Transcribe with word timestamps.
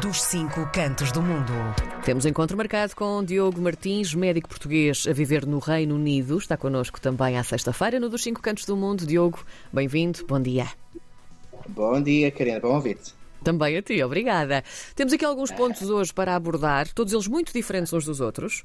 dos 0.00 0.22
cinco 0.22 0.66
cantos 0.72 1.12
do 1.12 1.20
mundo. 1.20 1.52
Temos 2.04 2.24
encontro 2.24 2.56
marcado 2.56 2.96
com 2.96 3.22
Diogo 3.22 3.60
Martins, 3.60 4.14
médico 4.14 4.48
português 4.48 5.06
a 5.06 5.12
viver 5.12 5.46
no 5.46 5.58
Reino 5.58 5.96
Unido. 5.96 6.38
Está 6.38 6.56
connosco 6.56 6.98
também 7.00 7.36
à 7.36 7.44
sexta-feira 7.44 8.00
no 8.00 8.08
Dos 8.08 8.22
Cinco 8.22 8.40
Cantos 8.40 8.64
do 8.64 8.74
Mundo. 8.74 9.04
Diogo, 9.06 9.44
bem-vindo, 9.70 10.24
bom 10.26 10.40
dia. 10.40 10.66
Bom 11.68 12.00
dia, 12.02 12.30
Karina, 12.30 12.58
bom 12.58 12.74
ouvir-te. 12.74 13.12
Também 13.42 13.76
a 13.76 13.82
ti, 13.82 14.02
obrigada. 14.02 14.62
Temos 14.94 15.12
aqui 15.12 15.24
alguns 15.24 15.50
pontos 15.50 15.90
hoje 15.90 16.12
para 16.14 16.34
abordar, 16.34 16.88
todos 16.94 17.12
eles 17.12 17.26
muito 17.26 17.52
diferentes 17.52 17.92
uns 17.92 18.04
dos 18.04 18.20
outros, 18.20 18.62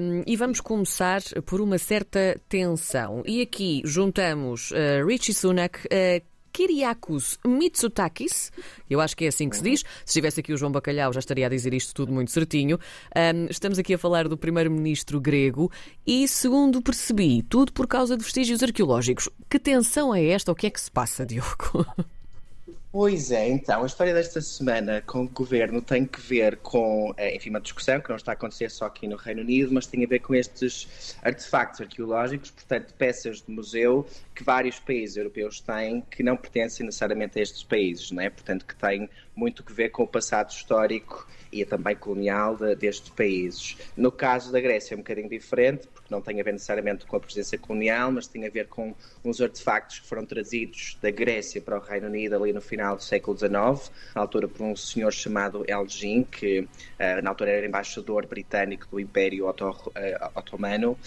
um, 0.00 0.22
e 0.26 0.36
vamos 0.36 0.60
começar 0.60 1.22
por 1.46 1.60
uma 1.60 1.78
certa 1.78 2.38
tensão. 2.48 3.22
E 3.26 3.40
aqui 3.40 3.82
juntamos 3.84 4.70
uh, 4.72 5.06
Richie 5.06 5.32
Sunak, 5.32 5.78
uh, 5.86 6.29
Kyriakos 6.52 7.38
Mitsotakis, 7.46 8.52
eu 8.88 9.00
acho 9.00 9.16
que 9.16 9.24
é 9.24 9.28
assim 9.28 9.48
que 9.48 9.56
se 9.56 9.62
diz. 9.62 9.80
Se 9.80 9.86
estivesse 10.06 10.40
aqui 10.40 10.52
o 10.52 10.56
João 10.56 10.72
Bacalhau, 10.72 11.12
já 11.12 11.20
estaria 11.20 11.46
a 11.46 11.48
dizer 11.48 11.72
isto 11.74 11.94
tudo 11.94 12.12
muito 12.12 12.30
certinho. 12.30 12.78
Um, 13.16 13.46
estamos 13.50 13.78
aqui 13.78 13.94
a 13.94 13.98
falar 13.98 14.28
do 14.28 14.36
primeiro-ministro 14.36 15.20
grego 15.20 15.70
e, 16.06 16.26
segundo 16.28 16.82
percebi, 16.82 17.42
tudo 17.42 17.72
por 17.72 17.86
causa 17.86 18.16
de 18.16 18.24
vestígios 18.24 18.62
arqueológicos. 18.62 19.28
Que 19.48 19.58
tensão 19.58 20.14
é 20.14 20.24
esta? 20.24 20.52
O 20.52 20.54
que 20.54 20.66
é 20.66 20.70
que 20.70 20.80
se 20.80 20.90
passa, 20.90 21.24
Diogo? 21.24 21.86
Pois 22.92 23.30
é, 23.30 23.48
então, 23.48 23.84
a 23.84 23.86
história 23.86 24.12
desta 24.12 24.40
semana 24.40 25.00
com 25.00 25.22
o 25.22 25.28
governo 25.28 25.80
tem 25.80 26.04
que 26.04 26.20
ver 26.20 26.56
com, 26.56 27.14
eh, 27.16 27.36
enfim, 27.36 27.50
uma 27.50 27.60
discussão 27.60 28.00
que 28.00 28.08
não 28.08 28.16
está 28.16 28.32
a 28.32 28.34
acontecer 28.34 28.68
só 28.68 28.86
aqui 28.86 29.06
no 29.06 29.14
Reino 29.14 29.42
Unido, 29.42 29.72
mas 29.72 29.86
tem 29.86 30.02
a 30.04 30.08
ver 30.08 30.18
com 30.18 30.34
estes 30.34 31.16
artefactos 31.22 31.82
arqueológicos, 31.82 32.50
portanto, 32.50 32.92
peças 32.94 33.42
de 33.42 33.52
museu 33.52 34.04
que 34.34 34.42
vários 34.42 34.80
países 34.80 35.16
europeus 35.16 35.60
têm 35.60 36.00
que 36.10 36.24
não 36.24 36.36
pertencem 36.36 36.84
necessariamente 36.84 37.38
a 37.38 37.42
estes 37.42 37.62
países, 37.62 38.10
não 38.10 38.22
é? 38.22 38.28
Portanto, 38.28 38.66
que 38.66 38.74
têm 38.74 39.08
muito 39.36 39.62
que 39.62 39.72
ver 39.72 39.90
com 39.90 40.02
o 40.02 40.08
passado 40.08 40.50
histórico 40.50 41.28
e 41.52 41.64
também 41.64 41.94
colonial 41.94 42.56
de, 42.56 42.74
destes 42.74 43.10
países. 43.10 43.76
No 43.96 44.10
caso 44.10 44.50
da 44.50 44.60
Grécia 44.60 44.94
é 44.94 44.96
um 44.96 45.00
bocadinho 45.00 45.28
diferente, 45.28 45.86
porque 45.88 46.08
não 46.10 46.20
tem 46.20 46.40
a 46.40 46.44
ver 46.44 46.52
necessariamente 46.52 47.06
com 47.06 47.16
a 47.16 47.20
presença 47.20 47.56
colonial, 47.56 48.10
mas 48.10 48.26
tem 48.26 48.46
a 48.46 48.50
ver 48.50 48.66
com 48.66 48.94
uns 49.24 49.40
artefactos 49.40 50.00
que 50.00 50.06
foram 50.06 50.26
trazidos 50.26 50.98
da 51.00 51.10
Grécia 51.10 51.60
para 51.60 51.78
o 51.78 51.80
Reino 51.80 52.08
Unido 52.08 52.34
ali 52.34 52.52
no 52.52 52.60
final 52.60 52.79
do 52.94 53.02
século 53.02 53.36
XIX, 53.36 53.90
na 54.14 54.22
altura 54.22 54.48
por 54.48 54.64
um 54.64 54.74
senhor 54.74 55.12
chamado 55.12 55.64
Elgin, 55.68 56.24
que 56.24 56.60
uh, 56.60 57.22
na 57.22 57.30
altura 57.30 57.50
era 57.50 57.66
embaixador 57.66 58.26
britânico 58.26 58.86
do 58.90 58.98
Império 58.98 59.48
uh, 59.48 59.52
Otomano, 60.34 60.98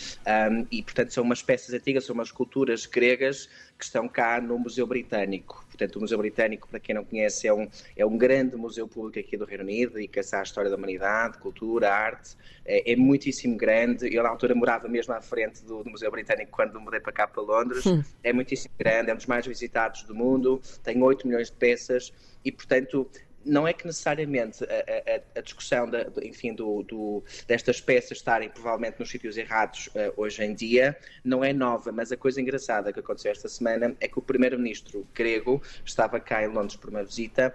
e 0.71 0.81
portanto 0.83 1.13
são 1.13 1.23
umas 1.23 1.41
peças 1.41 1.73
antigas, 1.73 2.05
são 2.05 2.13
umas 2.13 2.31
culturas 2.31 2.85
gregas 2.85 3.49
que 3.77 3.83
estão 3.83 4.07
cá 4.07 4.39
no 4.39 4.57
Museu 4.57 4.85
Britânico. 4.87 5.65
Portanto, 5.67 5.95
o 5.95 6.01
Museu 6.01 6.17
Britânico, 6.17 6.67
para 6.67 6.79
quem 6.79 6.93
não 6.93 7.03
conhece, 7.03 7.47
é 7.47 7.53
um, 7.53 7.67
é 7.95 8.05
um 8.05 8.17
grande 8.17 8.55
museu 8.55 8.87
público 8.87 9.19
aqui 9.19 9.35
do 9.35 9.45
Reino 9.45 9.63
Unido, 9.63 9.93
dedica-se 9.95 10.35
à 10.35 10.43
história 10.43 10.69
da 10.69 10.77
humanidade, 10.77 11.39
cultura, 11.39 11.91
arte, 11.91 12.37
é, 12.63 12.91
é, 12.91 12.95
muitíssimo 12.95 13.57
grande. 13.57 14.13
Eu, 14.13 14.23
na 14.23 14.29
altura, 14.29 14.53
morava 14.53 14.87
mesmo 14.87 15.13
à 15.13 15.21
frente 15.21 15.63
do, 15.65 15.83
do 15.83 15.89
Museu 15.89 16.11
Britânico 16.11 16.51
quando 16.51 16.79
mudei 16.79 16.99
para 16.99 17.11
cá, 17.11 17.27
para 17.27 17.41
Londres. 17.41 17.85
Hum. 17.85 18.03
É 18.23 18.31
muitíssimo 18.31 18.73
grande, 18.77 19.09
é 19.09 19.13
um 19.13 19.17
dos 19.17 19.25
mais 19.25 19.45
visitados 19.45 20.03
do 20.03 20.13
mundo, 20.13 20.61
tem 20.83 21.01
8 21.01 21.27
milhões 21.27 21.49
de 21.49 21.57
peças 21.57 22.13
e, 22.45 22.51
portanto, 22.51 23.09
não 23.45 23.67
é 23.67 23.73
que 23.73 23.85
necessariamente 23.85 24.63
a, 24.63 25.37
a, 25.37 25.39
a 25.39 25.41
discussão 25.41 25.89
da, 25.89 26.07
enfim, 26.23 26.53
do, 26.53 26.83
do, 26.83 27.23
destas 27.47 27.81
peças 27.81 28.17
estarem 28.17 28.49
provavelmente 28.49 28.99
nos 28.99 29.09
sítios 29.09 29.37
errados 29.37 29.87
uh, 29.87 30.13
hoje 30.17 30.43
em 30.43 30.53
dia 30.53 30.97
não 31.23 31.43
é 31.43 31.53
nova, 31.53 31.91
mas 31.91 32.11
a 32.11 32.17
coisa 32.17 32.41
engraçada 32.41 32.91
que 32.91 32.99
aconteceu 32.99 33.31
esta 33.31 33.49
semana 33.49 33.95
é 33.99 34.07
que 34.07 34.19
o 34.19 34.21
primeiro-ministro 34.21 35.07
grego 35.13 35.61
estava 35.85 36.19
cá 36.19 36.43
em 36.43 36.47
Londres 36.47 36.75
por 36.75 36.89
uma 36.89 37.03
visita 37.03 37.53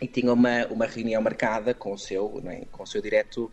e 0.00 0.06
tinha 0.06 0.32
uma, 0.32 0.66
uma 0.66 0.86
reunião 0.86 1.20
marcada 1.20 1.74
com 1.74 1.92
o 1.92 1.98
seu, 1.98 2.40
né, 2.42 2.62
com 2.72 2.82
o 2.82 2.86
seu 2.86 3.02
direto 3.02 3.50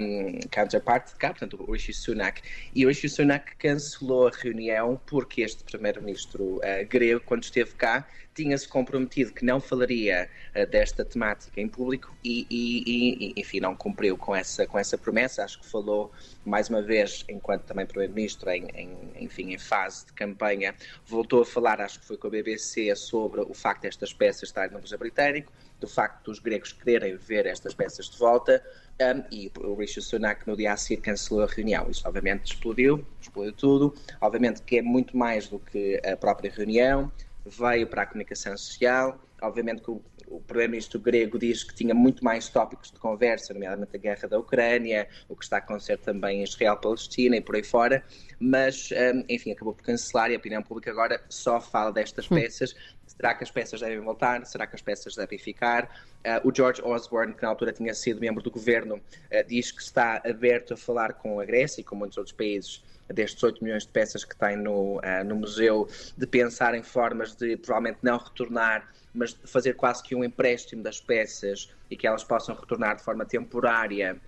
um, 0.00 0.40
counterpart 0.50 1.08
de 1.08 1.14
cá, 1.16 1.30
portanto, 1.30 1.62
o 1.66 1.72
Rishi 1.72 1.92
Sunak. 1.92 2.40
E 2.74 2.84
o 2.84 2.88
Rishi 2.88 3.08
Sunak 3.08 3.56
cancelou 3.56 4.28
a 4.28 4.30
reunião 4.30 5.00
porque 5.06 5.42
este 5.42 5.64
primeiro-ministro 5.64 6.58
uh, 6.58 6.86
grego, 6.88 7.20
quando 7.26 7.42
esteve 7.42 7.72
cá, 7.72 8.06
tinha-se 8.34 8.66
comprometido 8.66 9.32
que 9.32 9.44
não 9.44 9.60
falaria 9.60 10.28
uh, 10.56 10.66
desta 10.66 11.04
temática 11.04 11.60
em 11.60 11.68
público 11.68 12.14
e, 12.24 12.46
e, 12.50 13.34
e, 13.36 13.40
enfim, 13.40 13.60
não 13.60 13.74
cumpriu 13.74 14.16
com 14.16 14.34
essa, 14.34 14.66
com 14.66 14.78
essa 14.78 14.96
promessa. 14.96 15.44
Acho 15.44 15.60
que 15.60 15.66
falou 15.66 16.10
mais 16.44 16.68
uma 16.68 16.82
vez, 16.82 17.24
enquanto 17.28 17.62
também 17.64 17.86
primeiro-ministro, 17.86 18.50
em, 18.50 18.66
em, 18.74 18.96
enfim, 19.20 19.52
em 19.52 19.58
fase 19.58 20.06
de 20.06 20.12
campanha, 20.12 20.74
voltou 21.06 21.42
a 21.42 21.44
falar, 21.44 21.80
acho 21.80 22.00
que 22.00 22.06
foi 22.06 22.16
com 22.16 22.26
a 22.26 22.30
BBC, 22.30 22.94
sobre 22.96 23.40
o 23.40 23.54
facto 23.54 23.82
destas 23.82 24.12
peças 24.12 24.44
estarem 24.44 24.72
no 24.72 24.80
Museu 24.80 24.98
Britânico, 24.98 25.52
do 25.80 25.88
facto 25.88 26.24
dos 26.26 26.38
gregos 26.38 26.72
quererem 26.72 27.16
ver 27.16 27.44
estas 27.46 27.74
peças 27.74 28.08
de 28.08 28.16
volta, 28.16 28.64
um, 29.00 29.24
e 29.30 29.50
o 29.58 29.74
Rishi 29.74 30.00
Sunak 30.00 30.46
no 30.46 30.56
dia 30.56 30.72
a 30.72 30.76
seguir 30.76 31.00
cancelou 31.00 31.42
a 31.42 31.46
reunião. 31.46 31.90
Isso 31.90 32.06
obviamente 32.06 32.52
explodiu, 32.52 33.04
explodiu 33.20 33.52
tudo. 33.52 33.94
Obviamente 34.20 34.62
que 34.62 34.78
é 34.78 34.82
muito 34.82 35.16
mais 35.16 35.48
do 35.48 35.58
que 35.58 36.00
a 36.04 36.16
própria 36.16 36.50
reunião, 36.50 37.10
veio 37.44 37.86
para 37.86 38.02
a 38.02 38.06
comunicação 38.06 38.56
social. 38.56 39.20
Obviamente 39.40 39.82
que 39.82 39.90
o, 39.90 40.00
o 40.28 40.40
primeiro-ministro 40.40 41.00
grego 41.00 41.38
diz 41.38 41.64
que 41.64 41.74
tinha 41.74 41.94
muito 41.94 42.24
mais 42.24 42.48
tópicos 42.48 42.90
de 42.90 42.98
conversa, 42.98 43.52
nomeadamente 43.52 43.96
a 43.96 43.98
guerra 43.98 44.28
da 44.28 44.38
Ucrânia, 44.38 45.08
o 45.28 45.36
que 45.36 45.44
está 45.44 45.56
a 45.56 45.58
acontecer 45.58 45.98
também 45.98 46.40
em 46.40 46.44
Israel-Palestina 46.44 47.36
e 47.36 47.40
por 47.40 47.56
aí 47.56 47.62
fora, 47.62 48.04
mas, 48.38 48.90
hum, 48.92 49.24
enfim, 49.28 49.52
acabou 49.52 49.74
por 49.74 49.82
cancelar 49.82 50.30
e 50.30 50.34
a 50.34 50.38
opinião 50.38 50.62
pública 50.62 50.90
agora 50.90 51.22
só 51.28 51.60
fala 51.60 51.92
destas 51.92 52.30
hum. 52.30 52.36
peças. 52.36 52.74
Será 53.06 53.34
que 53.34 53.44
as 53.44 53.50
peças 53.50 53.80
devem 53.80 54.00
voltar? 54.00 54.44
Será 54.46 54.66
que 54.66 54.74
as 54.74 54.80
peças 54.80 55.14
devem 55.14 55.38
ficar? 55.38 55.84
Uh, 56.24 56.48
o 56.48 56.54
George 56.54 56.80
Osborne, 56.82 57.34
que 57.34 57.42
na 57.42 57.48
altura 57.48 57.72
tinha 57.72 57.92
sido 57.92 58.20
membro 58.20 58.42
do 58.42 58.50
governo, 58.50 58.96
uh, 58.96 59.46
diz 59.46 59.70
que 59.70 59.82
está 59.82 60.22
aberto 60.24 60.74
a 60.74 60.76
falar 60.76 61.14
com 61.14 61.38
a 61.38 61.44
Grécia 61.44 61.82
e 61.82 61.84
com 61.84 61.94
muitos 61.94 62.16
outros 62.16 62.34
países 62.34 62.82
destes 63.12 63.42
8 63.42 63.62
milhões 63.62 63.84
de 63.84 63.90
peças 63.90 64.24
que 64.24 64.36
tem 64.36 64.56
no, 64.56 64.98
uh, 64.98 65.24
no 65.24 65.36
museu, 65.36 65.88
de 66.16 66.26
pensar 66.26 66.74
em 66.74 66.82
formas 66.82 67.34
de 67.34 67.56
provavelmente 67.56 67.98
não 68.02 68.18
retornar, 68.18 68.88
mas 69.14 69.38
fazer 69.44 69.74
quase 69.74 70.02
que 70.02 70.14
um 70.14 70.24
empréstimo 70.24 70.82
das 70.82 71.00
peças 71.00 71.70
e 71.90 71.96
que 71.96 72.06
elas 72.06 72.24
possam 72.24 72.54
retornar 72.54 72.96
de 72.96 73.02
forma 73.02 73.24
temporária 73.24 74.20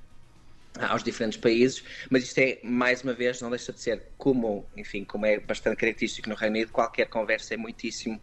aos 0.81 1.05
diferentes 1.05 1.39
países, 1.39 1.85
mas 2.11 2.25
isto 2.25 2.39
é, 2.39 2.59
mais 2.65 3.03
uma 3.03 3.13
vez, 3.13 3.41
não 3.41 3.49
deixa 3.49 3.73
de 3.73 3.81
ser 3.81 4.03
como, 4.19 4.67
enfim, 4.77 5.05
como 5.05 5.25
é 5.25 5.39
bastante 5.39 5.77
característico 5.77 6.29
no 6.29 6.35
Reino 6.35 6.57
Unido, 6.57 6.73
qualquer 6.73 7.09
conversa 7.09 7.55
é 7.55 7.57
muitíssimo 7.57 8.21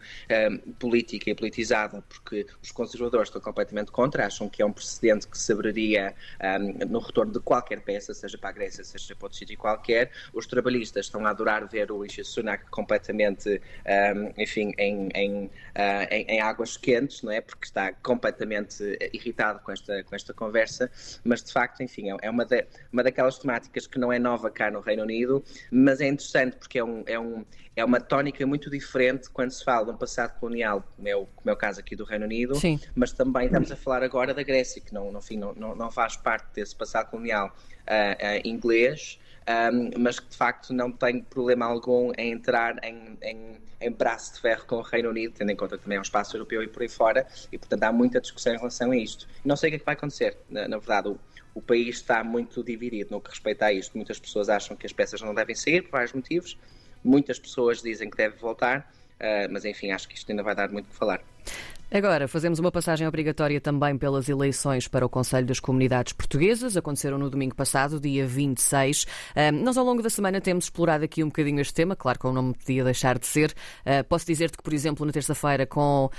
um, 0.52 0.58
política 0.74 1.30
e 1.30 1.36
politizada, 1.36 2.04
porque 2.10 2.46
os 2.62 2.72
conservadores 2.72 3.30
estão 3.30 3.42
completamente 3.42 3.92
contra, 3.92 4.26
acham 4.26 4.50
que 4.50 4.62
é 4.62 4.66
um 4.66 4.74
precedente 4.74 5.28
que 5.28 5.38
se 5.38 5.54
abriria 5.54 6.14
um, 6.60 6.86
no 6.88 7.00
retorno 7.00 7.32
de 7.32 7.40
qualquer 7.40 7.82
peça, 7.82 8.14
seja 8.14 8.38
para 8.38 8.50
a 8.50 8.54
Grécia, 8.54 8.84
seja 8.84 9.16
para 9.16 9.28
outro 9.28 9.38
sítio 9.38 9.58
qualquer. 9.58 10.12
Os 10.34 10.46
trabalhistas 10.46 11.06
estão 11.06 11.26
a 11.26 11.30
adorar 11.30 11.66
ver 11.68 11.90
o 11.92 12.02
Rishi 12.02 12.24
Sunak 12.24 12.66
completamente, 12.70 13.62
um, 13.86 14.42
enfim, 14.42 14.74
em, 14.78 15.10
em, 15.16 15.46
uh, 15.46 15.50
em, 16.10 16.26
em, 16.28 16.42
águas 16.42 16.76
quentes, 16.76 17.22
não 17.22 17.32
é? 17.32 17.40
Porque 17.40 17.66
está 17.66 17.94
completamente 17.94 18.84
irritado 19.14 19.60
com 19.60 19.72
esta, 19.72 20.04
com 20.04 20.16
esta 20.16 20.34
conversa, 20.34 20.92
mas 21.24 21.42
de 21.44 21.54
facto, 21.54 21.82
enfim, 21.82 22.12
é, 22.12 22.18
é 22.24 22.30
uma 22.30 22.41
uma, 22.42 22.46
de, 22.46 22.66
uma 22.92 23.04
daquelas 23.04 23.38
temáticas 23.38 23.88
que 23.88 24.00
não 24.00 24.12
é 24.12 24.20
nova 24.20 24.50
cá 24.50 24.70
no 24.72 24.80
Reino 24.80 25.04
Unido, 25.04 25.44
mas 25.72 26.02
é 26.02 26.08
interessante 26.08 26.58
porque 26.58 26.80
é, 26.80 26.84
um, 26.84 27.04
é, 27.06 27.20
um, 27.20 27.46
é 27.76 27.86
uma 27.86 28.00
tónica 28.00 28.46
muito 28.46 28.70
diferente 28.70 29.30
quando 29.30 29.52
se 29.52 29.64
fala 29.64 29.86
de 29.86 29.92
um 29.92 29.98
passado 29.98 30.40
colonial, 30.40 30.84
como 30.96 31.08
é 31.08 31.16
o, 31.16 31.26
como 31.26 31.50
é 31.50 31.54
o 31.54 31.58
caso 31.58 31.80
aqui 31.80 31.96
do 31.96 32.04
Reino 32.04 32.26
Unido, 32.26 32.56
Sim. 32.56 32.80
mas 32.96 33.12
também 33.12 33.46
estamos 33.46 33.72
a 33.72 33.76
falar 33.76 34.04
agora 34.04 34.34
da 34.34 34.44
Grécia, 34.44 34.82
que 34.82 34.94
não, 34.94 35.12
no 35.12 35.22
fim, 35.22 35.38
não, 35.38 35.54
não, 35.54 35.76
não 35.76 35.92
faz 35.92 36.18
parte 36.18 36.48
desse 36.54 36.76
passado 36.76 37.10
colonial 37.10 37.56
uh, 37.82 38.38
uh, 38.38 38.48
inglês. 38.48 39.20
Um, 39.42 40.00
mas 40.00 40.20
que 40.20 40.30
de 40.30 40.38
facto 40.38 40.72
não 40.72 40.92
tem 40.92 41.20
problema 41.24 41.66
algum 41.66 42.12
em 42.16 42.32
entrar 42.32 42.76
em, 42.84 43.18
em, 43.24 43.58
em, 43.82 43.92
braço 43.92 44.36
de 44.36 44.40
ferro 44.40 44.66
com 44.68 44.76
o 44.76 44.82
Reino 44.84 45.10
Unido, 45.10 45.34
tendo 45.36 45.50
em 45.50 45.56
conta 45.56 45.80
que 45.80 45.84
também 45.84 45.96
é 45.96 46.00
um 46.00 46.04
espaço 46.04 46.38
europeu 46.38 46.62
e 46.62 46.68
por 46.68 46.84
aí 46.84 46.88
fora, 46.88 47.26
e 47.52 47.58
portanto 47.58 47.82
há 47.82 47.92
muita 47.92 48.22
discussão 48.22 48.54
em 48.54 48.58
relação 48.58 48.92
a 48.92 48.96
isto. 48.96 49.28
Não 49.44 49.56
sei 49.56 49.70
o 49.70 49.72
que 49.72 49.76
é 49.78 49.80
que 49.80 49.86
vai 49.86 49.96
acontecer, 49.96 50.38
na, 50.48 50.68
na 50.68 50.78
verdade, 50.78 51.10
o, 51.10 51.20
o 51.54 51.62
país 51.62 51.98
está 51.98 52.24
muito 52.24 52.64
dividido 52.64 53.12
no 53.12 53.22
que 53.22 53.30
respeita 53.30 53.66
a 53.66 53.74
isto. 53.74 53.96
Muitas 53.96 54.20
pessoas 54.20 54.50
acham 54.50 54.76
que 54.76 54.86
as 54.86 54.94
peças 54.94 55.22
não 55.22 55.34
devem 55.34 55.56
sair 55.56 55.82
por 55.82 55.92
vários 55.92 56.14
motivos, 56.14 56.58
muitas 57.04 57.40
pessoas 57.40 57.82
dizem 57.82 58.10
que 58.10 58.18
deve 58.18 58.38
voltar, 58.38 58.94
uh, 59.20 59.52
mas 59.52 59.66
enfim, 59.66 59.92
acho 59.92 60.08
que 60.08 60.16
isto 60.16 60.30
ainda 60.30 60.44
vai 60.44 60.56
dar 60.56 60.70
muito 60.72 60.88
o 60.88 60.90
que 60.90 60.96
falar. 60.96 61.22
Agora, 61.94 62.26
fazemos 62.26 62.58
uma 62.58 62.72
passagem 62.72 63.06
obrigatória 63.06 63.60
também 63.60 63.98
pelas 63.98 64.30
eleições 64.30 64.88
para 64.88 65.06
o 65.06 65.10
Conselho 65.10 65.46
das 65.46 65.60
Comunidades 65.60 66.14
Portuguesas. 66.14 66.78
Aconteceram 66.78 67.18
no 67.18 67.30
domingo 67.30 67.54
passado, 67.54 68.00
dia 68.00 68.26
26. 68.26 69.06
Um, 69.36 69.62
nós, 69.62 69.76
ao 69.76 69.84
longo 69.84 70.02
da 70.02 70.10
semana, 70.10 70.40
temos 70.40 70.64
explorado 70.64 71.04
aqui 71.04 71.22
um 71.22 71.28
bocadinho 71.28 71.60
este 71.60 71.74
tema, 71.74 71.94
claro 71.94 72.18
que 72.18 72.28
não 72.28 72.44
me 72.44 72.54
podia 72.54 72.86
deixar 72.86 73.20
de 73.20 73.28
ser. 73.28 73.54
Uh, 73.82 74.06
posso 74.08 74.26
dizer-te 74.26 74.56
que, 74.56 74.64
por 74.64 74.72
exemplo, 74.72 75.06
na 75.06 75.12
terça-feira, 75.12 75.66
com 75.66 76.10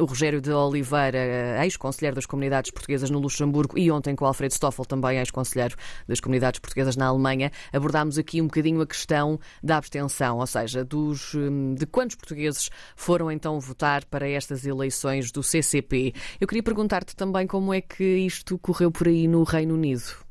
o 0.00 0.04
Rogério 0.06 0.40
de 0.40 0.50
Oliveira, 0.52 1.62
ex-conselheiro 1.64 2.14
das 2.14 2.24
Comunidades 2.24 2.70
Portuguesas 2.70 3.10
no 3.10 3.18
Luxemburgo, 3.18 3.78
e 3.78 3.90
ontem 3.90 4.16
com 4.16 4.24
o 4.24 4.28
Alfredo 4.28 4.54
Stoffel, 4.54 4.86
também 4.86 5.18
ex-conselheiro 5.18 5.76
das 6.08 6.18
Comunidades 6.18 6.60
Portuguesas 6.60 6.96
na 6.96 7.08
Alemanha, 7.08 7.52
abordámos 7.74 8.16
aqui 8.16 8.40
um 8.40 8.46
bocadinho 8.46 8.80
a 8.80 8.86
questão 8.86 9.38
da 9.62 9.76
abstenção, 9.76 10.38
ou 10.38 10.46
seja, 10.46 10.82
dos, 10.82 11.32
de 11.76 11.84
quantos 11.84 12.16
portugueses 12.16 12.70
foram 12.96 13.30
então 13.30 13.60
votar 13.60 14.02
para 14.06 14.26
estas 14.26 14.64
eleições 14.64 15.09
do 15.32 15.42
CCP. 15.42 16.14
Eu 16.40 16.46
queria 16.46 16.62
perguntar-te 16.62 17.16
também 17.16 17.46
como 17.46 17.74
é 17.74 17.80
que 17.80 18.04
isto 18.04 18.56
correu 18.58 18.90
por 18.90 19.08
aí 19.08 19.26
no 19.26 19.42
Reino 19.42 19.74
Unido. 19.74 20.29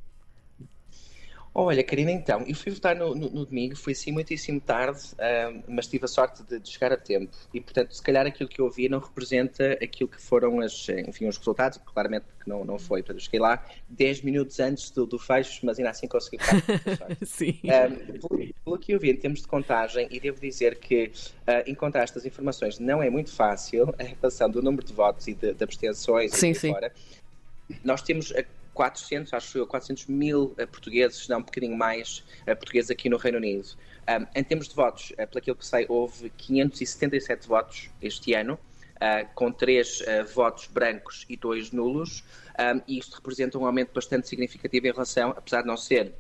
Olha, 1.54 1.84
Karina, 1.84 2.12
então, 2.12 2.44
eu 2.48 2.56
fui 2.56 2.72
votar 2.72 2.96
no, 2.96 3.16
no, 3.16 3.30
no 3.30 3.46
domingo, 3.46 3.76
fui 3.76 3.94
assim 3.94 4.12
muitíssimo 4.12 4.62
tarde, 4.62 5.00
uh, 5.14 5.64
mas 5.68 5.88
tive 5.88 6.06
a 6.06 6.08
sorte 6.08 6.44
de, 6.44 6.60
de, 6.60 6.70
chegar 6.70 6.92
a 6.92 6.98
tempo. 6.98 7.36
E, 7.54 7.60
portanto, 7.60 7.94
se 7.94 8.02
calhar 8.02 8.26
aquilo 8.26 8.48
que 8.48 8.62
eu 8.62 8.70
vi 8.70 8.88
não 8.88 9.00
representa 9.00 9.74
aquilo 9.82 10.08
que 10.10 10.22
foram 10.22 10.60
as, 10.60 10.88
enfim, 10.90 11.28
os 11.28 11.38
resultados, 11.38 11.80
claramente 11.86 12.26
que 12.40 12.48
não, 12.48 12.64
não 12.64 12.78
foi. 12.78 13.02
Portanto, 13.02 13.18
eu 13.18 13.24
cheguei 13.24 13.40
lá 13.40 13.64
10 13.90 14.22
minutos 14.22 14.60
antes 14.60 14.92
do, 14.92 15.08
do 15.08 15.18
fecho, 15.18 15.66
mas 15.66 15.80
ainda 15.80 15.90
assim 15.90 16.08
consegui 16.08 16.38
votar. 16.38 17.18
Sim. 17.26 17.60
Um, 17.64 18.20
pelo, 18.20 18.54
pelo, 18.64 18.78
que 18.78 18.94
eu 18.94 19.00
vi 19.00 19.10
em 19.10 19.16
termos 19.16 19.42
de 19.42 19.48
contagem, 19.48 20.08
e 20.12 20.20
devo 20.20 20.40
dizer 20.40 20.78
que 20.78 21.12
uh, 21.48 21.70
encontrar 21.70 22.04
estas 22.04 22.26
informações 22.26 22.78
não 22.78 23.02
é 23.02 23.10
muito 23.10 23.34
fácil, 23.34 23.94
em 24.00 24.16
relação 24.16 24.50
do 24.50 24.62
número 24.62 24.86
de 24.86 24.94
votos 24.94 25.28
e 25.28 25.34
de, 25.34 25.54
de 25.54 25.64
abstenções 25.64 26.32
sim, 26.32 26.52
e 26.52 26.56
sim. 26.56 26.72
fora. 26.72 26.94
Nós 27.84 28.02
temos 28.02 28.32
400, 28.80 29.34
acho 29.34 29.58
eu, 29.58 29.68
400 29.68 30.06
mil 30.06 30.56
uh, 30.58 30.68
portugueses, 30.68 31.28
não 31.28 31.40
um 31.40 31.42
bocadinho 31.42 31.76
mais, 31.76 32.24
uh, 32.44 32.56
portugueses 32.56 32.90
aqui 32.90 33.10
no 33.10 33.18
Reino 33.18 33.38
Unido. 33.38 33.68
Um, 34.08 34.26
em 34.34 34.42
termos 34.42 34.70
de 34.70 34.76
votos, 34.76 35.12
uh, 35.12 35.28
pelo 35.28 35.58
que 35.58 35.66
sei, 35.66 35.86
houve 35.90 36.30
577 36.30 37.46
votos 37.46 37.90
este 38.02 38.34
ano, 38.34 38.58
com 39.34 39.50
3 39.50 40.02
votos 40.34 40.68
brancos 40.68 41.26
e 41.30 41.38
2 41.38 41.72
nulos, 41.72 42.22
um, 42.60 42.82
e 42.86 43.00
isto 43.00 43.16
representa 43.16 43.58
um 43.58 43.66
aumento 43.66 43.94
bastante 43.94 44.28
significativo 44.28 44.88
em 44.88 44.92
relação, 44.92 45.30
apesar 45.32 45.62
de 45.62 45.68
não 45.68 45.78
ser 45.78 46.14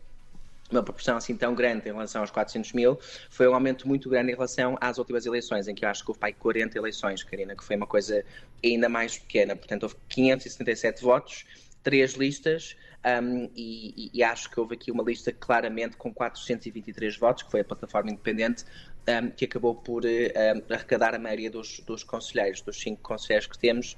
uma 0.72 0.82
proporção 0.82 1.18
assim 1.18 1.36
tão 1.36 1.54
grande 1.54 1.90
em 1.90 1.92
relação 1.92 2.22
aos 2.22 2.32
400 2.32 2.72
mil, 2.72 2.98
foi 3.30 3.50
um 3.50 3.54
aumento 3.54 3.86
muito 3.86 4.10
grande 4.10 4.32
em 4.32 4.36
relação 4.36 4.78
às 4.80 4.98
últimas 4.98 5.26
eleições, 5.26 5.68
em 5.68 5.76
que 5.76 5.84
eu 5.84 5.90
acho 5.90 6.06
que 6.06 6.12
houve 6.12 6.20
pai 6.22 6.32
40 6.32 6.78
eleições, 6.78 7.22
Karina, 7.22 7.54
que 7.54 7.66
foi 7.66 7.76
uma 7.76 7.88
coisa 7.88 8.24
ainda 8.64 8.88
mais 8.88 9.18
pequena. 9.18 9.58
Portanto, 9.58 9.84
houve 9.84 9.96
577 10.08 11.02
votos 11.02 11.46
três 11.84 12.14
listas 12.14 12.76
um, 13.06 13.50
e, 13.56 14.12
e, 14.14 14.24
acho 14.24 14.50
que 14.50 14.60
houve 14.60 14.76
aqui 14.76 14.92
uma 14.92 15.04
lista 15.04 15.32
claramente 15.32 15.96
com 15.96 16.14
423 16.14 17.18
votos, 17.18 17.44
que 17.44 17.52
foi 17.52 17.62
a 17.62 17.64
plataforma 17.64 18.12
independente, 18.12 18.66
um, 19.08 19.32
que 19.32 19.46
acabou 19.46 19.74
por 19.74 20.04
um, 20.06 20.74
arrecadar 20.74 21.16
a 21.16 21.20
maioria 21.20 21.50
dos, 21.50 21.80
dos 21.80 22.04
conselheiros, 22.04 22.62
dos 22.62 22.80
cinco 22.80 23.02
conselheiros 23.02 23.48
que 23.48 23.58
temos, 23.58 23.98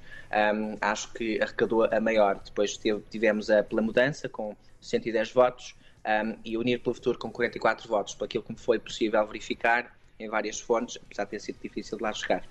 acho 0.80 1.12
que 1.12 1.42
arrecadou 1.42 1.84
a 1.84 2.00
maior. 2.00 2.40
Depois 2.44 2.78
tivemos 3.10 3.50
a 3.50 3.62
Pela 3.62 3.82
Mudança 3.82 4.28
com 4.28 4.56
110 4.80 5.32
votos 5.32 5.74
e 6.44 6.56
Unir 6.56 6.80
pelo 6.80 6.94
Futuro 6.94 7.18
com 7.18 7.30
44 7.30 7.88
votos, 7.88 8.14
por 8.14 8.24
aquilo 8.24 8.44
que 8.44 8.52
me 8.52 8.58
foi 8.58 8.78
possível 8.78 9.26
verificar 9.26 9.96
em 10.18 10.28
várias 10.28 10.60
fontes, 10.60 10.96
apesar 11.04 11.24
de 11.24 11.30
ter 11.30 11.40
sido 11.40 11.58
difícil 11.60 11.98
de 11.98 12.04
lá 12.04 12.12
chegar. 12.12 12.44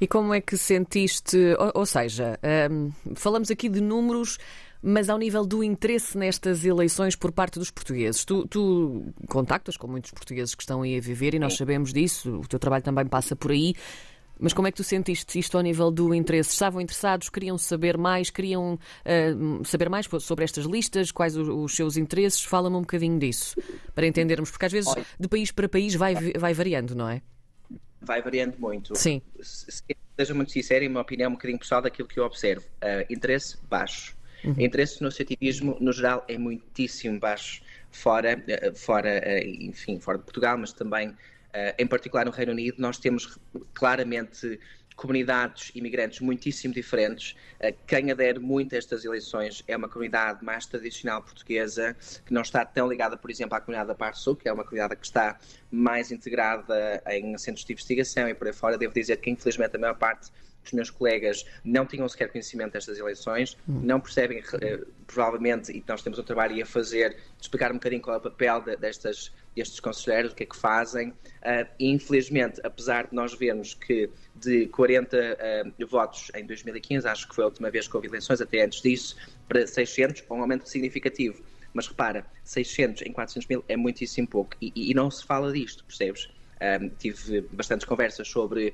E 0.00 0.06
como 0.06 0.34
é 0.34 0.40
que 0.40 0.56
sentiste, 0.56 1.36
ou, 1.58 1.80
ou 1.80 1.86
seja, 1.86 2.38
um, 2.70 2.90
falamos 3.14 3.50
aqui 3.50 3.68
de 3.68 3.80
números, 3.80 4.38
mas 4.82 5.08
ao 5.08 5.16
nível 5.16 5.46
do 5.46 5.62
interesse 5.62 6.18
nestas 6.18 6.64
eleições 6.64 7.14
por 7.14 7.30
parte 7.30 7.58
dos 7.58 7.70
portugueses. 7.70 8.24
Tu, 8.24 8.46
tu 8.48 9.04
contactas 9.28 9.76
com 9.76 9.86
muitos 9.86 10.10
portugueses 10.10 10.54
que 10.54 10.62
estão 10.62 10.82
aí 10.82 10.96
a 10.96 11.00
viver 11.00 11.34
e 11.34 11.38
nós 11.38 11.56
sabemos 11.56 11.92
disso, 11.92 12.40
o 12.40 12.48
teu 12.48 12.58
trabalho 12.58 12.82
também 12.82 13.06
passa 13.06 13.36
por 13.36 13.52
aí. 13.52 13.74
Mas 14.40 14.52
como 14.52 14.66
é 14.66 14.72
que 14.72 14.76
tu 14.76 14.82
sentiste 14.82 15.38
isto 15.38 15.56
ao 15.56 15.62
nível 15.62 15.88
do 15.88 16.12
interesse? 16.12 16.50
Estavam 16.50 16.80
interessados, 16.80 17.28
queriam 17.28 17.56
saber 17.56 17.96
mais, 17.96 18.28
queriam 18.28 18.74
uh, 18.74 19.64
saber 19.64 19.88
mais 19.88 20.08
sobre 20.20 20.44
estas 20.44 20.64
listas, 20.64 21.12
quais 21.12 21.36
os, 21.36 21.46
os 21.46 21.76
seus 21.76 21.96
interesses? 21.96 22.42
Fala-me 22.42 22.74
um 22.74 22.80
bocadinho 22.80 23.20
disso, 23.20 23.54
para 23.94 24.04
entendermos, 24.04 24.50
porque 24.50 24.66
às 24.66 24.72
vezes 24.72 24.92
de 25.20 25.28
país 25.28 25.52
para 25.52 25.68
país 25.68 25.94
vai, 25.94 26.16
vai 26.36 26.52
variando, 26.54 26.92
não 26.92 27.08
é? 27.08 27.22
Vai 28.02 28.22
variando 28.22 28.56
muito. 28.58 28.96
Sim. 28.96 29.22
Se, 29.40 29.82
seja 30.16 30.34
muito 30.34 30.52
sincero, 30.52 30.84
em 30.84 30.88
minha 30.88 31.00
opinião, 31.00 31.30
um 31.30 31.34
bocadinho 31.34 31.58
pessoal 31.58 31.82
daquilo 31.82 32.08
que 32.08 32.18
eu 32.18 32.24
observo. 32.24 32.66
Uh, 32.82 33.12
interesse 33.12 33.56
baixo. 33.68 34.16
Uhum. 34.44 34.54
Interesse 34.58 35.00
no 35.00 35.08
associativismo, 35.08 35.76
no 35.80 35.92
geral, 35.92 36.24
é 36.28 36.36
muitíssimo 36.36 37.18
baixo. 37.18 37.62
Fora, 37.90 38.36
uh, 38.36 38.74
fora 38.74 39.22
uh, 39.24 39.46
enfim, 39.46 39.98
fora 40.00 40.18
de 40.18 40.24
Portugal, 40.24 40.58
mas 40.58 40.72
também, 40.72 41.16
em 41.78 41.86
particular 41.86 42.24
no 42.24 42.30
Reino 42.30 42.52
Unido, 42.52 42.76
nós 42.78 42.98
temos 42.98 43.38
claramente 43.74 44.58
comunidades 45.02 45.72
imigrantes 45.74 46.20
muitíssimo 46.20 46.72
diferentes. 46.72 47.34
Eh, 47.58 47.74
quem 47.88 48.12
adere 48.12 48.38
muito 48.38 48.76
a 48.76 48.78
estas 48.78 49.04
eleições 49.04 49.64
é 49.66 49.76
uma 49.76 49.88
comunidade 49.88 50.44
mais 50.44 50.64
tradicional 50.64 51.20
portuguesa, 51.20 51.96
que 52.24 52.32
não 52.32 52.42
está 52.42 52.64
tão 52.64 52.88
ligada, 52.88 53.16
por 53.16 53.28
exemplo, 53.28 53.56
à 53.56 53.60
comunidade 53.60 53.88
da 53.88 53.96
Parte 53.96 54.20
Sul, 54.20 54.36
que 54.36 54.48
é 54.48 54.52
uma 54.52 54.62
comunidade 54.62 54.94
que 54.94 55.04
está 55.04 55.40
mais 55.72 56.12
integrada 56.12 57.02
em 57.08 57.36
centros 57.36 57.64
de 57.64 57.72
investigação 57.72 58.28
e 58.28 58.34
por 58.34 58.46
aí 58.46 58.52
fora. 58.52 58.78
Devo 58.78 58.94
dizer 58.94 59.16
que, 59.16 59.28
infelizmente, 59.28 59.74
a 59.74 59.78
maior 59.80 59.98
parte 59.98 60.30
os 60.64 60.72
meus 60.72 60.90
colegas 60.90 61.44
não 61.64 61.86
tinham 61.86 62.08
sequer 62.08 62.30
conhecimento 62.30 62.72
destas 62.72 62.98
eleições, 62.98 63.56
hum. 63.68 63.80
não 63.82 64.00
percebem, 64.00 64.42
eh, 64.60 64.80
provavelmente, 65.06 65.72
e 65.72 65.84
nós 65.86 66.02
temos 66.02 66.18
um 66.18 66.22
trabalho 66.22 66.62
a 66.62 66.66
fazer, 66.66 67.10
de 67.10 67.42
explicar 67.42 67.70
um 67.70 67.74
bocadinho 67.74 68.02
qual 68.02 68.16
é 68.16 68.18
o 68.18 68.22
papel 68.22 68.60
de, 68.62 68.76
destas, 68.76 69.32
destes 69.54 69.80
conselheiros, 69.80 70.32
o 70.32 70.34
que 70.34 70.44
é 70.44 70.46
que 70.46 70.56
fazem. 70.56 71.10
Uh, 71.10 71.66
e, 71.78 71.90
infelizmente, 71.90 72.60
apesar 72.64 73.08
de 73.08 73.14
nós 73.14 73.34
vermos 73.34 73.74
que 73.74 74.08
de 74.34 74.66
40 74.68 75.16
uh, 75.78 75.86
votos 75.86 76.30
em 76.34 76.46
2015, 76.46 77.06
acho 77.06 77.28
que 77.28 77.34
foi 77.34 77.44
a 77.44 77.48
última 77.48 77.70
vez 77.70 77.88
que 77.88 77.96
houve 77.96 78.08
eleições, 78.08 78.40
até 78.40 78.64
antes 78.64 78.80
disso, 78.80 79.16
para 79.48 79.66
600, 79.66 80.24
um 80.30 80.40
aumento 80.40 80.68
significativo. 80.68 81.42
Mas 81.74 81.86
repara, 81.86 82.26
600 82.44 83.02
em 83.02 83.12
400 83.12 83.48
mil 83.48 83.64
é 83.68 83.76
muitíssimo 83.76 84.28
pouco 84.28 84.56
e, 84.60 84.72
e 84.74 84.94
não 84.94 85.10
se 85.10 85.24
fala 85.24 85.52
disto, 85.52 85.84
percebes? 85.84 86.28
Um, 86.62 86.88
tive 86.90 87.40
bastantes 87.52 87.84
conversas 87.84 88.28
sobre, 88.28 88.72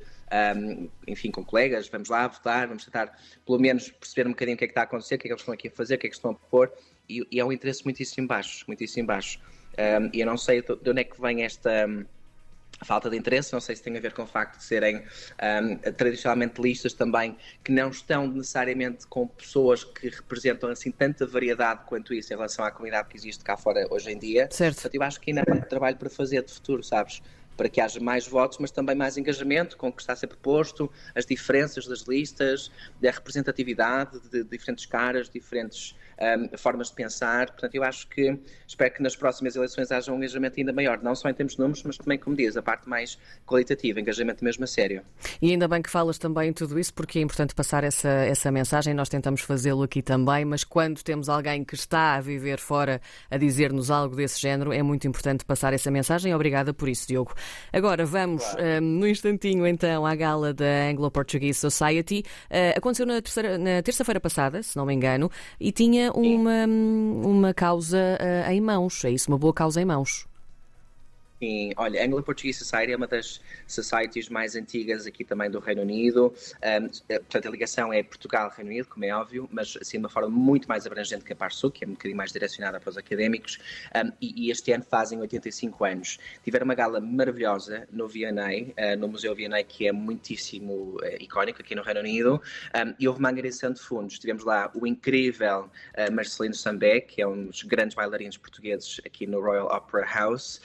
um, 0.56 0.90
enfim, 1.06 1.30
com 1.30 1.42
colegas, 1.42 1.88
vamos 1.88 2.10
lá 2.10 2.28
votar, 2.28 2.68
vamos 2.68 2.84
tentar 2.84 3.18
pelo 3.46 3.58
menos 3.58 3.90
perceber 3.90 4.28
um 4.28 4.32
bocadinho 4.32 4.56
o 4.56 4.58
que 4.58 4.64
é 4.64 4.66
que 4.66 4.72
está 4.72 4.82
a 4.82 4.84
acontecer, 4.84 5.14
o 5.14 5.18
que 5.18 5.26
é 5.26 5.28
que 5.28 5.32
eles 5.32 5.40
estão 5.40 5.54
aqui 5.54 5.68
a 5.68 5.70
fazer, 5.70 5.94
o 5.94 5.98
que 5.98 6.06
é 6.06 6.10
que 6.10 6.16
estão 6.16 6.32
a 6.32 6.34
propor, 6.34 6.70
e, 7.08 7.26
e 7.30 7.40
é 7.40 7.44
um 7.44 7.50
interesse 7.50 7.82
muitíssimo 7.84 8.28
baixo, 8.28 8.64
muitíssimo 8.66 9.06
baixo. 9.06 9.40
Um, 9.78 10.10
e 10.12 10.20
eu 10.20 10.26
não 10.26 10.36
sei 10.36 10.60
de 10.60 10.90
onde 10.90 11.00
é 11.00 11.04
que 11.04 11.18
vem 11.18 11.44
esta 11.44 11.88
falta 12.84 13.10
de 13.10 13.16
interesse, 13.16 13.52
não 13.52 13.60
sei 13.60 13.74
se 13.74 13.82
tem 13.82 13.96
a 13.96 14.00
ver 14.00 14.12
com 14.12 14.22
o 14.22 14.26
facto 14.26 14.58
de 14.58 14.64
serem 14.64 14.98
um, 14.98 15.76
tradicionalmente 15.92 16.60
listas 16.60 16.92
também 16.92 17.36
que 17.64 17.72
não 17.72 17.90
estão 17.90 18.26
necessariamente 18.26 19.06
com 19.06 19.26
pessoas 19.26 19.82
que 19.82 20.08
representam 20.08 20.70
assim 20.70 20.90
tanta 20.90 21.26
variedade 21.26 21.84
quanto 21.86 22.14
isso 22.14 22.32
em 22.32 22.36
relação 22.36 22.64
à 22.64 22.70
comunidade 22.70 23.08
que 23.08 23.16
existe 23.16 23.42
cá 23.42 23.56
fora 23.56 23.86
hoje 23.90 24.10
em 24.10 24.18
dia. 24.18 24.48
Certo. 24.50 24.74
Portanto, 24.74 24.94
eu 24.94 25.02
acho 25.02 25.20
que 25.20 25.30
ainda 25.30 25.42
há 25.42 25.50
muito 25.50 25.68
trabalho 25.68 25.96
para 25.96 26.10
fazer 26.10 26.42
de 26.44 26.52
futuro, 26.52 26.82
sabes? 26.82 27.22
Para 27.58 27.68
que 27.68 27.78
haja 27.78 28.00
mais 28.00 28.26
votos, 28.26 28.56
mas 28.58 28.70
também 28.70 28.96
mais 28.96 29.18
engajamento 29.18 29.76
com 29.76 29.88
o 29.88 29.92
que 29.92 30.00
está 30.00 30.14
a 30.14 30.16
ser 30.16 30.28
proposto, 30.28 30.90
as 31.14 31.26
diferenças 31.26 31.86
das 31.86 32.02
listas, 32.02 32.70
da 33.02 33.10
representatividade 33.10 34.18
de 34.30 34.44
diferentes 34.44 34.86
caras, 34.86 35.28
diferentes 35.28 35.94
um, 36.20 36.56
formas 36.56 36.88
de 36.88 36.94
pensar. 36.94 37.46
Portanto, 37.50 37.74
eu 37.74 37.82
acho 37.82 38.08
que 38.08 38.38
espero 38.66 38.94
que 38.94 39.02
nas 39.02 39.14
próximas 39.16 39.56
eleições 39.56 39.90
haja 39.90 40.12
um 40.12 40.16
engajamento 40.16 40.58
ainda 40.58 40.72
maior, 40.72 41.02
não 41.02 41.14
só 41.14 41.28
em 41.28 41.34
termos 41.34 41.54
de 41.54 41.60
números, 41.60 41.82
mas 41.84 41.96
também, 41.96 42.18
como 42.18 42.36
diz, 42.36 42.56
a 42.56 42.62
parte 42.62 42.88
mais 42.88 43.18
qualitativa, 43.46 44.00
engajamento 44.00 44.44
mesmo 44.44 44.64
a 44.64 44.66
sério. 44.66 45.02
E 45.40 45.50
ainda 45.50 45.68
bem 45.68 45.82
que 45.82 45.90
falas 45.90 46.18
também 46.18 46.52
tudo 46.52 46.78
isso, 46.78 46.92
porque 46.92 47.18
é 47.18 47.22
importante 47.22 47.54
passar 47.54 47.84
essa, 47.84 48.08
essa 48.08 48.50
mensagem. 48.50 48.94
Nós 48.94 49.08
tentamos 49.08 49.40
fazê-lo 49.42 49.82
aqui 49.82 50.02
também, 50.02 50.44
mas 50.44 50.64
quando 50.64 51.02
temos 51.02 51.28
alguém 51.28 51.64
que 51.64 51.74
está 51.74 52.14
a 52.14 52.20
viver 52.20 52.58
fora 52.58 53.00
a 53.30 53.36
dizer-nos 53.36 53.90
algo 53.90 54.16
desse 54.16 54.40
género, 54.40 54.72
é 54.72 54.82
muito 54.82 55.06
importante 55.06 55.44
passar 55.44 55.72
essa 55.72 55.90
mensagem. 55.90 56.34
Obrigada 56.34 56.74
por 56.74 56.88
isso, 56.88 57.06
Diogo. 57.06 57.34
Agora 57.72 58.04
vamos, 58.04 58.44
claro. 58.44 58.84
um, 58.84 58.98
no 58.98 59.08
instantinho, 59.08 59.66
então, 59.66 60.06
à 60.06 60.14
gala 60.14 60.52
da 60.52 60.88
Anglo-Portuguese 60.90 61.58
Society. 61.58 62.24
Uh, 62.50 62.76
aconteceu 62.76 63.06
na, 63.06 63.82
terça-feira 63.82 64.20
passada, 64.20 64.62
se 64.62 64.76
não 64.76 64.86
me 64.86 64.94
engano, 64.94 65.30
e 65.58 65.72
tinha 65.72 66.12
uma, 66.12 66.66
uma 66.66 67.54
causa 67.54 67.98
uh, 67.98 68.50
em 68.50 68.60
mãos, 68.60 69.04
é 69.04 69.10
isso, 69.10 69.30
uma 69.30 69.38
boa 69.38 69.52
causa 69.52 69.80
em 69.80 69.84
mãos. 69.84 70.27
Sim, 71.40 71.72
olha, 71.76 72.02
a 72.02 72.04
Anglo-Portuguese 72.04 72.58
Society 72.58 72.92
é 72.92 72.96
uma 72.96 73.06
das 73.06 73.40
societies 73.64 74.28
mais 74.28 74.56
antigas 74.56 75.06
aqui 75.06 75.22
também 75.22 75.48
do 75.48 75.60
Reino 75.60 75.82
Unido. 75.82 76.34
Um, 76.34 76.90
eh, 77.08 77.18
portanto, 77.20 77.46
a 77.46 77.50
ligação 77.50 77.92
é 77.92 78.02
Portugal-Reino 78.02 78.68
Unido, 78.68 78.88
como 78.88 79.04
é 79.04 79.14
óbvio, 79.14 79.48
mas 79.52 79.78
assim 79.80 79.98
de 79.98 80.04
uma 80.04 80.08
forma 80.08 80.28
muito 80.28 80.68
mais 80.68 80.84
abrangente 80.84 81.24
que 81.24 81.32
a 81.32 81.36
Parsul, 81.36 81.70
que 81.70 81.84
é 81.84 81.86
um 81.86 81.92
bocadinho 81.92 82.16
mais 82.16 82.32
direcionada 82.32 82.80
para 82.80 82.90
os 82.90 82.96
académicos. 82.96 83.56
Um, 83.94 84.10
e, 84.20 84.46
e, 84.46 84.50
este 84.50 84.72
ano 84.72 84.82
fazem 84.82 85.20
85 85.20 85.84
anos. 85.84 86.18
Tiveram 86.42 86.64
uma 86.64 86.74
gala 86.74 87.00
maravilhosa 87.00 87.86
no 87.92 88.08
V&A, 88.08 88.32
uh, 88.32 88.98
no 88.98 89.06
Museu 89.06 89.32
V&A, 89.32 89.62
que 89.62 89.86
é 89.86 89.92
muitíssimo 89.92 90.96
uh, 90.96 91.22
icónico 91.22 91.62
aqui 91.62 91.72
no 91.72 91.82
Reino 91.82 92.00
Unido. 92.00 92.42
Um, 92.74 92.94
e 92.98 93.06
houve 93.06 93.20
uma 93.20 93.30
angariação 93.30 93.72
de 93.72 93.80
fundos. 93.80 94.18
Tivemos 94.18 94.42
lá 94.44 94.72
o 94.74 94.84
incrível 94.88 95.70
uh, 95.96 96.12
Marcelino 96.12 96.54
Sambé, 96.54 97.00
que 97.00 97.22
é 97.22 97.28
um 97.28 97.46
dos 97.46 97.62
grandes 97.62 97.94
bailarinos 97.94 98.36
portugueses 98.36 99.00
aqui 99.06 99.24
no 99.24 99.40
Royal 99.40 99.68
Opera 99.68 100.04
House. 100.04 100.60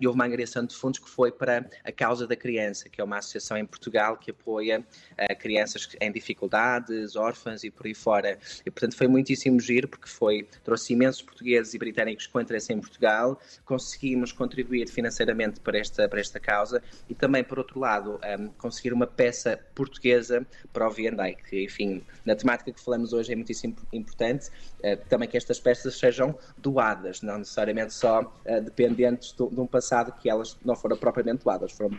e 0.00 0.06
houve 0.06 0.15
houve 0.16 0.22
uma 0.22 0.24
angariação 0.24 0.64
de 0.64 0.74
fundos 0.74 0.98
que 0.98 1.08
foi 1.08 1.30
para 1.30 1.68
a 1.84 1.92
Causa 1.92 2.26
da 2.26 2.34
Criança, 2.34 2.88
que 2.88 3.00
é 3.00 3.04
uma 3.04 3.18
associação 3.18 3.56
em 3.56 3.66
Portugal 3.66 4.16
que 4.16 4.30
apoia 4.30 4.80
uh, 4.80 5.38
crianças 5.38 5.88
em 6.00 6.10
dificuldades, 6.10 7.14
órfãs 7.14 7.62
e 7.62 7.70
por 7.70 7.86
aí 7.86 7.94
fora. 7.94 8.38
E, 8.64 8.70
portanto, 8.70 8.96
foi 8.96 9.06
muitíssimo 9.06 9.60
giro, 9.60 9.86
porque 9.86 10.08
foi, 10.08 10.48
trouxe 10.64 10.94
imensos 10.94 11.20
portugueses 11.22 11.74
e 11.74 11.78
britânicos 11.78 12.26
com 12.26 12.40
interesse 12.40 12.72
em 12.72 12.80
Portugal, 12.80 13.38
conseguimos 13.64 14.32
contribuir 14.32 14.88
financeiramente 14.88 15.60
para 15.60 15.78
esta, 15.78 16.08
para 16.08 16.20
esta 16.20 16.40
causa 16.40 16.82
e 17.08 17.14
também, 17.14 17.44
por 17.44 17.58
outro 17.58 17.78
lado, 17.78 18.18
um, 18.38 18.48
conseguir 18.48 18.92
uma 18.92 19.06
peça 19.06 19.60
portuguesa 19.74 20.46
para 20.72 20.88
o 20.88 20.90
V&A, 20.90 21.32
que, 21.32 21.64
enfim, 21.64 22.02
na 22.24 22.34
temática 22.34 22.72
que 22.72 22.80
falamos 22.80 23.12
hoje 23.12 23.32
é 23.32 23.36
muitíssimo 23.36 23.76
importante, 23.92 24.48
uh, 24.48 24.96
também 25.08 25.28
que 25.28 25.36
estas 25.36 25.60
peças 25.60 25.98
sejam 25.98 26.36
doadas, 26.56 27.20
não 27.20 27.38
necessariamente 27.38 27.92
só 27.92 28.22
uh, 28.22 28.60
dependentes 28.62 29.32
do, 29.32 29.48
de 29.48 29.60
um 29.60 29.66
passado 29.66 30.05
que 30.12 30.28
elas 30.28 30.56
não 30.64 30.74
foram 30.74 30.96
propriamente 30.96 31.44
doadas, 31.44 31.72
foram 31.72 31.90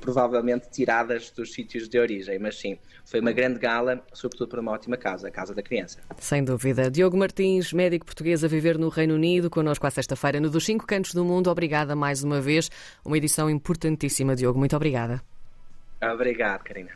provavelmente 0.00 0.68
tiradas 0.70 1.30
dos 1.30 1.52
sítios 1.52 1.88
de 1.88 1.98
origem, 1.98 2.38
mas 2.38 2.58
sim, 2.58 2.78
foi 3.04 3.20
uma 3.20 3.32
grande 3.32 3.58
gala, 3.58 4.04
sobretudo 4.12 4.48
para 4.48 4.60
uma 4.60 4.72
ótima 4.72 4.96
casa, 4.96 5.28
a 5.28 5.30
Casa 5.30 5.54
da 5.54 5.62
Criança. 5.62 6.00
Sem 6.18 6.42
dúvida. 6.44 6.90
Diogo 6.90 7.16
Martins, 7.16 7.72
médico 7.72 8.04
português 8.04 8.42
a 8.42 8.48
viver 8.48 8.78
no 8.78 8.88
Reino 8.88 9.14
Unido, 9.14 9.48
connosco 9.48 9.86
à 9.86 9.90
sexta-feira 9.90 10.40
no 10.40 10.50
Dos 10.50 10.64
Cinco 10.64 10.86
Cantos 10.86 11.14
do 11.14 11.24
Mundo. 11.24 11.48
Obrigada 11.50 11.94
mais 11.94 12.24
uma 12.24 12.40
vez. 12.40 12.70
Uma 13.04 13.16
edição 13.16 13.48
importantíssima, 13.48 14.34
Diogo. 14.34 14.58
Muito 14.58 14.74
obrigada. 14.74 15.22
Obrigado, 16.00 16.62
Karina. 16.64 16.90